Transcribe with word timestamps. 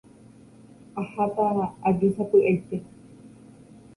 Aháta 1.01 1.45
aju 1.87 2.07
sapy'aite 2.15 2.77